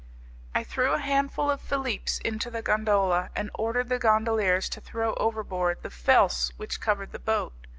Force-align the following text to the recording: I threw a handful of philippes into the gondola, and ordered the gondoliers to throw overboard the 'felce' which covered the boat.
I 0.55 0.63
threw 0.63 0.93
a 0.93 0.97
handful 0.99 1.51
of 1.51 1.61
philippes 1.61 2.17
into 2.25 2.49
the 2.49 2.63
gondola, 2.63 3.29
and 3.35 3.51
ordered 3.53 3.89
the 3.89 3.99
gondoliers 3.99 4.67
to 4.69 4.81
throw 4.81 5.13
overboard 5.13 5.83
the 5.83 5.91
'felce' 5.91 6.51
which 6.57 6.81
covered 6.81 7.11
the 7.11 7.19
boat. 7.19 7.53